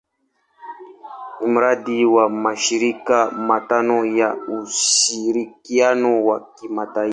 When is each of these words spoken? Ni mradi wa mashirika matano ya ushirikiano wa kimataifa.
Ni 1.39 1.47
mradi 1.53 2.05
wa 2.05 2.29
mashirika 2.29 3.31
matano 3.47 4.05
ya 4.05 4.35
ushirikiano 4.35 6.25
wa 6.25 6.53
kimataifa. 6.55 7.09